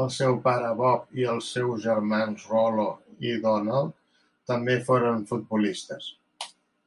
[0.00, 2.88] El seu pare Bob i els seus germans Rollo
[3.30, 3.96] i Donald
[4.54, 6.12] també foren futbolistes.